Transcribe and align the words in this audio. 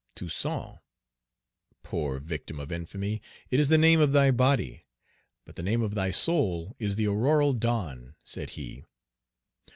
"Toussaint." 0.15 0.79
"Poor 1.83 2.17
victim 2.17 2.59
of 2.59 2.71
infamy, 2.71 3.21
It 3.51 3.59
is 3.59 3.67
the 3.67 3.77
name 3.77 3.99
of 4.01 4.13
thy 4.13 4.31
body; 4.31 4.81
but 5.45 5.57
the 5.57 5.61
name 5.61 5.83
of 5.83 5.93
thy 5.93 6.09
soul 6.09 6.75
Is 6.79 6.95
the 6.95 7.05
auroral 7.07 7.53
dawn," 7.53 8.15
said 8.23 8.49
he. 8.57 8.83